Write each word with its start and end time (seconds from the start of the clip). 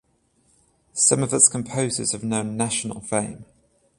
Some 0.93 1.21
of 1.21 1.31
its 1.31 1.47
composers 1.47 2.13
have 2.13 2.23
known 2.23 2.57
national 2.57 3.01
fame. 3.01 3.45